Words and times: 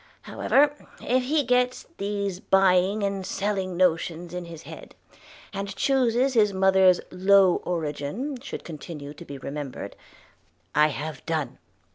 However, 0.23 0.73
if 0.99 1.25
he 1.25 1.43
gets 1.43 1.85
these 1.99 2.39
buying 2.39 3.03
and 3.03 3.23
selling 3.23 3.77
notions 3.77 4.33
in 4.33 4.45
his 4.45 4.63
head, 4.63 4.95
and 5.53 5.75
chooses 5.75 6.33
his 6.33 6.53
mother's 6.53 7.01
low 7.11 7.57
origin 7.65 8.39
should 8.41 8.63
continue 8.63 9.13
to 9.13 9.23
be 9.25 9.37
remembered, 9.37 9.95
I 10.73 10.87
have 10.87 11.23
done. 11.27 11.59